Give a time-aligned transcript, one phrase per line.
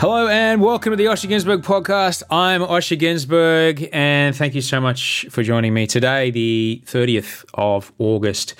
[0.00, 2.22] Hello and welcome to the Osher Günsberg podcast.
[2.30, 7.90] I'm Osher Günsberg and thank you so much for joining me today, the 30th of
[7.98, 8.54] August,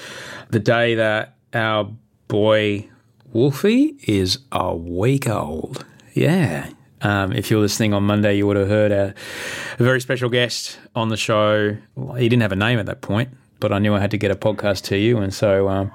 [0.51, 1.93] the day that our
[2.27, 2.89] boy
[3.33, 5.87] Wolfie is a week old.
[6.12, 6.71] Yeah.
[7.03, 9.15] Um, if you were listening on Monday, you would have heard a,
[9.79, 11.77] a very special guest on the show.
[12.17, 13.29] He didn't have a name at that point,
[13.61, 15.93] but I knew I had to get a podcast to you, and so um,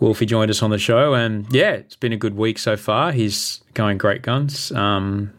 [0.00, 3.12] Wolfie joined us on the show, and yeah, it's been a good week so far.
[3.12, 4.72] He's going great guns.
[4.72, 5.32] Um,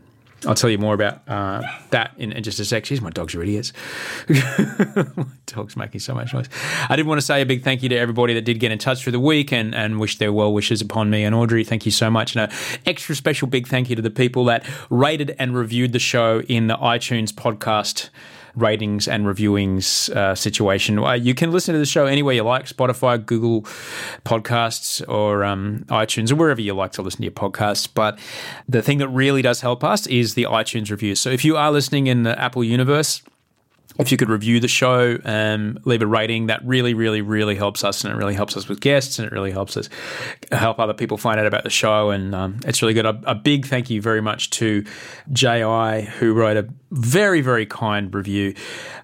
[0.46, 1.62] I'll tell you more about uh,
[1.92, 2.84] that in, in just a sec.
[2.84, 3.74] Jeez, my dogs are idiots.
[4.28, 6.50] my dog's making so much noise.
[6.90, 8.80] I did want to say a big thank you to everybody that did get in
[8.80, 11.64] touch through the week and, and wish their well wishes upon me and Audrey.
[11.64, 12.36] Thank you so much.
[12.36, 12.58] And an
[12.88, 16.68] extra special big thank you to the people that rated and reviewed the show in
[16.68, 18.10] the iTunes podcast
[18.56, 21.00] ratings and reviewings uh, situation.
[21.00, 23.62] Uh, you can listen to the show anywhere you like Spotify, Google
[24.26, 27.88] Podcasts, or um, iTunes, or wherever you like to listen to your podcasts.
[27.94, 28.20] But
[28.68, 31.20] the thing that really does help us is the iTunes reviews.
[31.20, 33.22] So if you are listening in the Apple universe,
[34.00, 37.84] if you could review the show and leave a rating, that really, really, really helps
[37.84, 39.90] us, and it really helps us with guests, and it really helps us
[40.52, 43.06] help other people find out about the show, and um, it's really good.
[43.06, 44.86] A, a big thank you very much to
[45.32, 45.60] Ji,
[46.20, 48.54] who wrote a very, very kind review.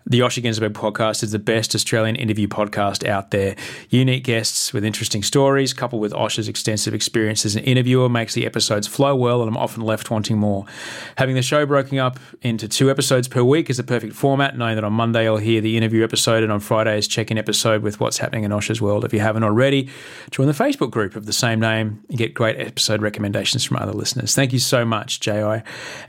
[0.05, 3.55] The Osher Günsberg podcast is the best Australian interview podcast out there.
[3.89, 8.45] Unique guests with interesting stories, coupled with Osher's extensive experience as an interviewer, makes the
[8.45, 10.65] episodes flow well, and I'm often left wanting more.
[11.17, 14.75] Having the show broken up into two episodes per week is the perfect format, knowing
[14.75, 18.17] that on Monday I'll hear the interview episode, and on Fridays check-in episode with what's
[18.17, 19.05] happening in Osher's world.
[19.05, 19.89] If you haven't already,
[20.31, 23.93] join the Facebook group of the same name and get great episode recommendations from other
[23.93, 24.35] listeners.
[24.35, 25.61] Thank you so much, Ji.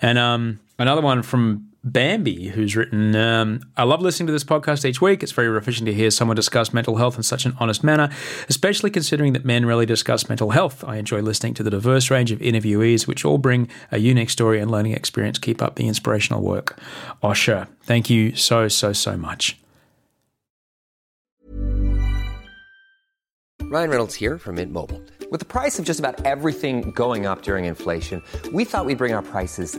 [0.03, 4.84] And um, another one from Bambi, who's written, um, I love listening to this podcast
[4.84, 5.22] each week.
[5.22, 8.11] It's very refreshing to hear someone discuss mental health in such an honest manner,
[8.49, 10.83] especially considering that men rarely discuss mental health.
[10.84, 14.61] I enjoy listening to the diverse range of interviewees, which all bring a unique story
[14.61, 15.38] and learning experience.
[15.38, 16.78] Keep up the inspirational work.
[17.22, 19.56] Osher, thank you so, so, so much.
[23.71, 25.03] Ryan Reynolds here from Mint Mobile.
[25.31, 28.22] With the price of just about everything going up during inflation,
[28.53, 29.78] we thought we'd bring our prices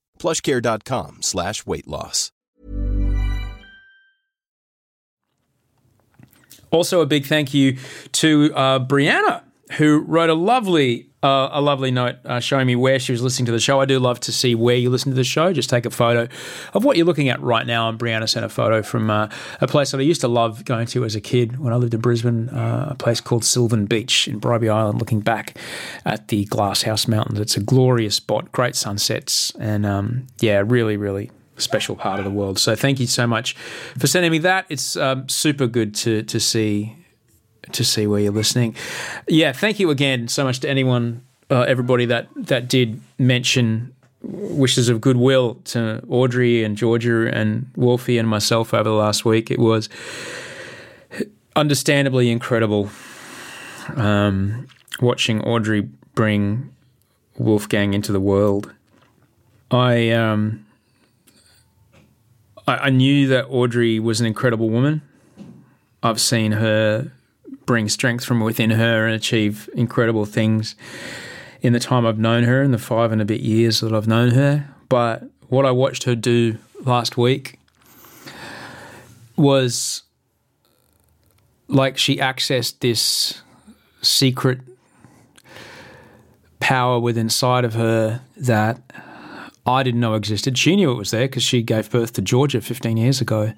[0.21, 2.31] plushcare.com slash weight loss.
[6.69, 7.77] Also, a big thank you
[8.13, 12.99] to uh, Brianna, who wrote a lovely, uh, a lovely note uh, showing me where
[12.99, 13.79] she was listening to the show.
[13.79, 15.53] I do love to see where you listen to the show.
[15.53, 16.27] Just take a photo
[16.73, 17.89] of what you're looking at right now.
[17.89, 19.29] And Brianna sent a photo from uh,
[19.59, 21.93] a place that I used to love going to as a kid when I lived
[21.93, 24.99] in Brisbane, uh, a place called Sylvan Beach in Bribie Island.
[24.99, 25.57] Looking back
[26.05, 31.29] at the Glasshouse Mountains, it's a glorious spot, great sunsets, and um, yeah, really, really
[31.57, 32.57] special part of the world.
[32.57, 33.53] So thank you so much
[33.97, 34.65] for sending me that.
[34.69, 36.95] It's um, super good to to see
[37.71, 38.75] to see where you're listening.
[39.27, 43.93] Yeah, thank you again so much to anyone, uh, everybody that that did mention
[44.23, 49.49] wishes of goodwill to Audrey and Georgia and Wolfie and myself over the last week.
[49.49, 49.89] It was
[51.55, 52.89] understandably incredible
[53.95, 54.67] um,
[54.99, 55.81] watching Audrey
[56.13, 56.73] bring
[57.37, 58.73] Wolfgang into the world.
[59.71, 60.65] I um,
[62.67, 65.01] I, I knew that Audrey was an incredible woman.
[66.03, 67.11] I've seen her
[67.71, 70.75] bring strength from within her and achieve incredible things
[71.61, 74.09] in the time I've known her, in the five and a bit years that I've
[74.09, 74.67] known her.
[74.89, 77.59] But what I watched her do last week
[79.37, 80.03] was
[81.69, 83.41] like she accessed this
[84.01, 84.59] secret
[86.59, 88.81] power within inside of her that
[89.65, 90.57] I didn't know existed.
[90.57, 93.53] She knew it was there because she gave birth to Georgia 15 years ago.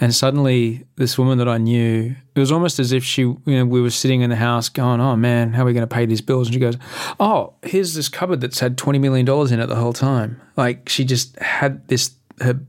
[0.00, 3.64] And suddenly, this woman that I knew, it was almost as if she, you know,
[3.64, 6.06] we were sitting in the house going, "Oh man, how are we going to pay
[6.06, 6.76] these bills?" And she goes,
[7.20, 10.88] "Oh, here's this cupboard that's had 20 million dollars in it the whole time." Like
[10.88, 12.60] she just had this, her,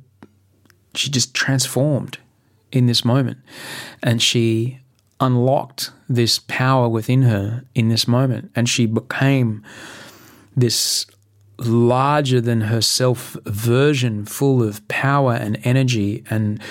[0.96, 2.18] she just transformed
[2.72, 3.38] in this moment,
[4.02, 4.80] and she
[5.20, 9.64] unlocked this power within her in this moment, and she became
[10.56, 11.06] this
[11.58, 16.62] larger than herself version full of power and energy and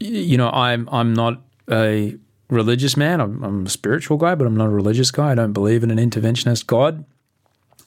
[0.00, 2.16] you know i'm i'm not a
[2.48, 3.20] religious man.
[3.20, 5.32] I'm, I'm a spiritual guy but i'm not a religious guy.
[5.32, 7.04] I don't believe in an interventionist god.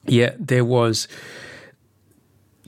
[0.06, 1.08] Yet there was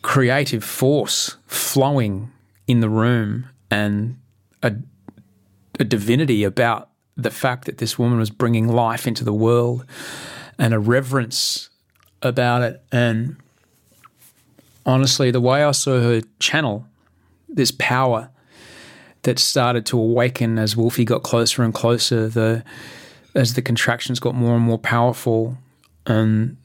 [0.02, 2.32] creative force flowing
[2.68, 4.20] in the room and
[4.64, 4.74] a,
[5.80, 9.86] a divinity about the fact that this woman was bringing life into the world
[10.58, 11.70] and a reverence
[12.22, 12.84] about it.
[12.92, 13.38] And
[14.86, 16.86] honestly, the way I saw her channel
[17.48, 18.30] this power
[19.24, 22.64] that started to awaken as Wolfie got closer and closer, the
[23.34, 25.58] as the contractions got more and more powerful,
[26.06, 26.58] and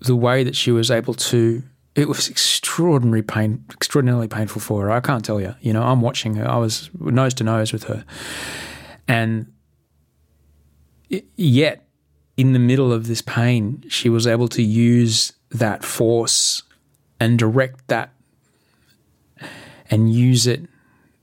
[0.00, 1.62] the way that she was able to
[1.94, 4.90] it was extraordinary pain extraordinarily painful for her.
[4.90, 5.54] I can't tell you.
[5.60, 6.48] You know, I'm watching her.
[6.48, 8.04] I was nose to nose with her.
[9.08, 9.52] And
[11.08, 11.88] yet
[12.36, 16.62] in the middle of this pain, she was able to use that force
[17.18, 18.12] and direct that
[19.90, 20.66] and use it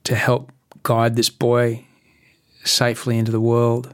[0.04, 0.52] to help
[0.86, 1.84] guide this boy
[2.64, 3.92] safely into the world.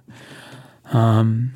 [0.92, 1.54] Um,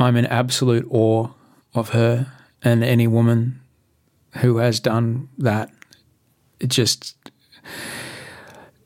[0.00, 1.28] I'm in absolute awe
[1.74, 3.60] of her and any woman
[4.38, 5.70] who has done that.
[6.58, 7.14] It just,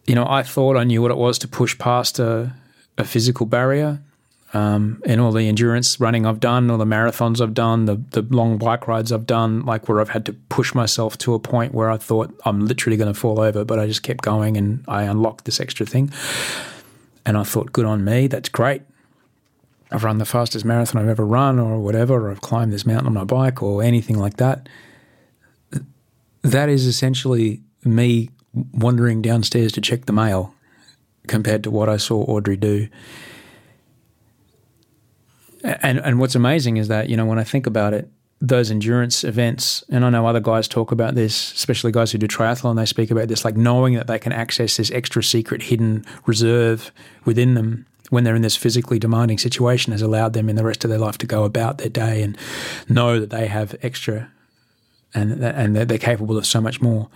[0.06, 2.54] you know, I thought I knew what it was to push past a,
[2.98, 4.02] a physical barrier
[4.52, 8.22] um, and all the endurance running I've done, all the marathons I've done, the the
[8.22, 11.72] long bike rides I've done, like where I've had to push myself to a point
[11.72, 14.84] where I thought I'm literally going to fall over, but I just kept going and
[14.88, 16.12] I unlocked this extra thing.
[17.24, 18.82] And I thought, good on me, that's great.
[19.92, 23.06] I've run the fastest marathon I've ever run, or whatever, or I've climbed this mountain
[23.08, 24.68] on my bike, or anything like that.
[26.42, 28.30] That is essentially me
[28.72, 30.54] wandering downstairs to check the mail
[31.26, 32.88] compared to what I saw Audrey do
[35.62, 38.08] and and what's amazing is that you know when I think about it,
[38.40, 42.26] those endurance events, and I know other guys talk about this, especially guys who do
[42.26, 42.76] triathlon.
[42.76, 46.90] They speak about this, like knowing that they can access this extra secret hidden reserve
[47.24, 50.84] within them when they're in this physically demanding situation has allowed them in the rest
[50.84, 52.36] of their life to go about their day and
[52.88, 54.30] know that they have extra
[55.14, 57.08] and and they're, they're capable of so much more.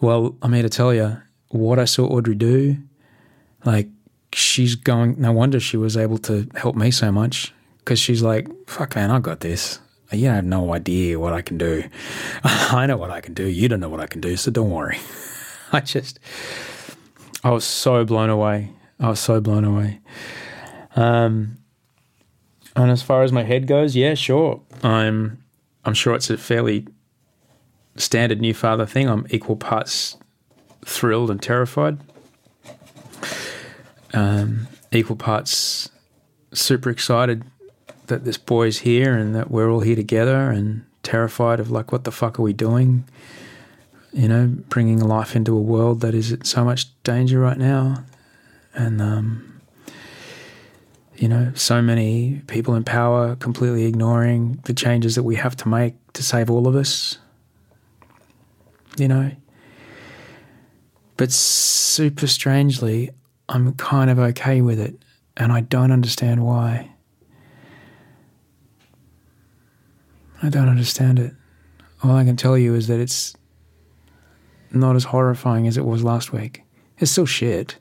[0.00, 2.76] Well, I'm here to tell you what I saw Audrey do.
[3.64, 3.88] Like
[4.32, 5.20] she's going.
[5.20, 7.52] No wonder she was able to help me so much
[7.84, 9.78] because she's like, fuck, man, I got this.
[10.10, 11.84] You have no idea what I can do.
[12.44, 13.46] I know what I can do.
[13.46, 14.98] You don't know what I can do, so don't worry.
[15.72, 16.18] I just,
[17.42, 18.70] I was so blown away.
[18.98, 20.00] I was so blown away.
[20.96, 21.58] Um,
[22.74, 24.62] and as far as my head goes, yeah, sure.
[24.82, 25.42] I'm,
[25.84, 26.86] I'm sure it's a fairly
[27.96, 29.08] standard new father thing.
[29.08, 30.16] I'm equal parts
[30.86, 31.98] thrilled and terrified.
[34.14, 35.90] Um, equal parts
[36.52, 37.42] super excited
[38.06, 42.04] that this boy's here and that we're all here together and terrified of like what
[42.04, 43.04] the fuck are we doing?
[44.12, 48.04] You know bringing life into a world that is in so much danger right now.
[48.74, 49.60] And um,
[51.16, 55.68] you know so many people in power completely ignoring the changes that we have to
[55.68, 57.18] make to save all of us.
[58.96, 59.32] You know?
[61.16, 63.10] But super strangely
[63.48, 64.96] i'm kind of okay with it
[65.36, 66.90] and i don't understand why
[70.44, 71.32] I don't understand it.
[72.02, 73.34] All I can tell you is that it's
[74.70, 76.62] not as horrifying as it was last week.
[76.98, 77.78] It's still shit,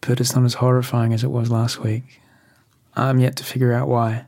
[0.00, 2.20] but it's not as horrifying as it was last week.
[2.96, 4.24] I'm yet to figure out why.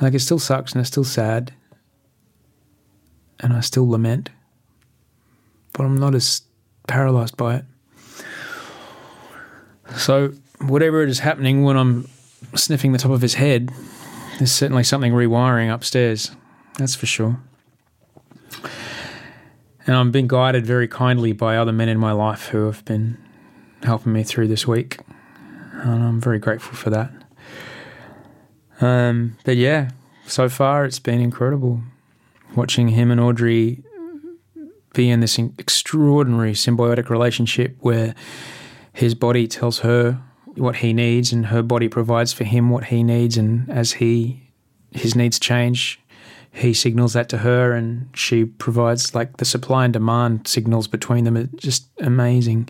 [0.00, 1.52] Like, it still sucks and it's still sad,
[3.38, 4.30] and I still lament,
[5.74, 6.40] but I'm not as
[6.86, 7.64] paralyzed by it.
[9.98, 10.32] So,
[10.62, 12.08] whatever it is happening when I'm
[12.54, 13.70] sniffing the top of his head,
[14.38, 16.30] there's certainly something rewiring upstairs,
[16.78, 17.40] that's for sure.
[19.86, 23.18] And I'm being guided very kindly by other men in my life who have been
[23.82, 24.98] helping me through this week.
[25.72, 27.10] and I'm very grateful for that.
[28.80, 29.90] Um, but yeah,
[30.26, 31.82] so far it's been incredible
[32.54, 33.82] watching him and Audrey
[34.94, 38.14] be in this extraordinary symbiotic relationship where
[38.92, 40.20] his body tells her
[40.60, 43.36] what he needs and her body provides for him what he needs.
[43.36, 44.50] And as he
[44.92, 46.00] his needs change
[46.52, 51.24] he signals that to her and she provides like the supply and demand signals between
[51.24, 51.36] them.
[51.36, 52.68] It's just amazing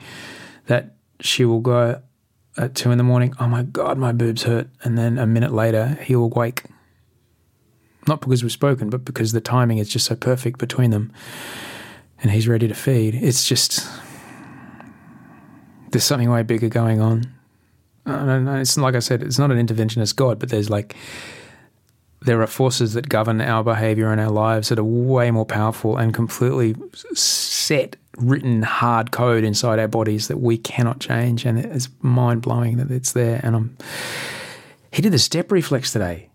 [0.66, 2.02] that she will go
[2.56, 4.68] at two in the morning oh my god my boobs hurt.
[4.82, 6.64] And then a minute later he will wake.
[8.06, 11.12] Not because we've spoken but because the timing is just so perfect between them.
[12.20, 13.14] And he's ready to feed.
[13.14, 13.88] It's just
[15.92, 17.37] there's something way bigger going on
[18.08, 18.48] Uh, I don't.
[18.48, 20.96] It's like I said, it's not an interventionist God, but there's like
[22.22, 25.96] there are forces that govern our behavior and our lives that are way more powerful
[25.96, 26.74] and completely
[27.14, 31.44] set, written, hard code inside our bodies that we cannot change.
[31.44, 33.40] And it's mind blowing that it's there.
[33.42, 33.76] And I'm.
[34.90, 36.30] He did the step reflex today.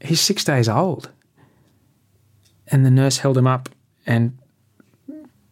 [0.00, 1.10] He's six days old,
[2.68, 3.68] and the nurse held him up
[4.06, 4.36] and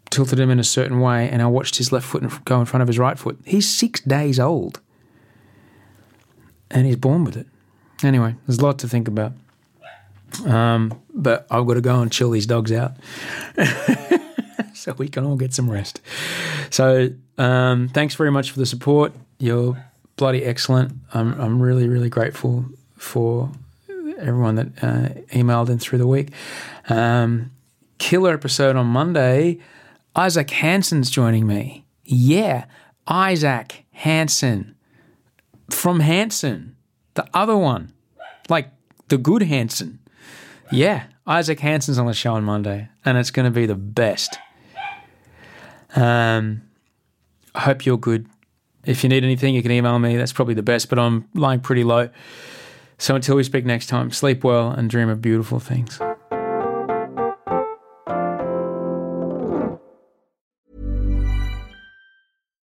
[0.09, 2.81] tilted him in a certain way, and I watched his left foot go in front
[2.81, 3.39] of his right foot.
[3.45, 4.81] He's six days old
[6.71, 7.47] and he's born with it.
[8.03, 9.33] Anyway, there's a lot to think about.
[10.45, 12.93] Um, but I've got to go and chill these dogs out
[14.75, 16.01] so we can all get some rest.
[16.71, 19.15] So um, thanks very much for the support.
[19.39, 19.83] You're
[20.17, 20.93] bloody excellent.
[21.15, 23.51] I'm, I'm really, really grateful for
[24.19, 26.33] everyone that uh, emailed in through the week.
[26.89, 27.51] Um,
[27.99, 29.59] killer episode on Monday.
[30.15, 31.85] Isaac Hanson's joining me.
[32.05, 32.67] Yeah,
[33.07, 34.76] Isaac Hanson
[35.71, 36.77] from Hanson,
[37.15, 37.93] the other one,
[38.49, 38.71] like
[39.09, 39.99] the good Hanson.
[40.71, 44.39] Yeah, Isaac Hanson's on the show on Monday, and it's going to be the best.
[45.95, 46.63] Um,
[47.55, 48.27] I hope you're good.
[48.85, 50.17] If you need anything, you can email me.
[50.17, 52.11] That's probably the best, but I'm lying pretty low.
[52.99, 55.99] So until we speak next time, sleep well and dream of beautiful things.